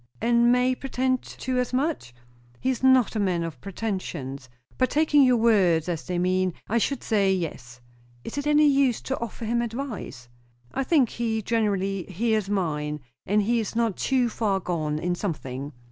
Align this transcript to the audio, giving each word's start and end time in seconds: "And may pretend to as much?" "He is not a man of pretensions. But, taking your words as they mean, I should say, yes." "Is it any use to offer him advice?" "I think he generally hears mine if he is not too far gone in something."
"And 0.19 0.51
may 0.51 0.73
pretend 0.73 1.21
to 1.21 1.59
as 1.59 1.73
much?" 1.73 2.11
"He 2.59 2.71
is 2.71 2.81
not 2.81 3.15
a 3.15 3.19
man 3.19 3.43
of 3.43 3.61
pretensions. 3.61 4.49
But, 4.79 4.89
taking 4.89 5.21
your 5.21 5.37
words 5.37 5.87
as 5.87 6.07
they 6.07 6.17
mean, 6.17 6.55
I 6.67 6.79
should 6.79 7.03
say, 7.03 7.31
yes." 7.31 7.81
"Is 8.23 8.35
it 8.35 8.47
any 8.47 8.65
use 8.65 8.99
to 9.01 9.19
offer 9.19 9.45
him 9.45 9.61
advice?" 9.61 10.27
"I 10.73 10.83
think 10.83 11.09
he 11.09 11.43
generally 11.43 12.05
hears 12.05 12.49
mine 12.49 13.01
if 13.27 13.41
he 13.41 13.59
is 13.59 13.75
not 13.75 13.95
too 13.95 14.27
far 14.27 14.59
gone 14.59 14.97
in 14.97 15.13
something." 15.13 15.71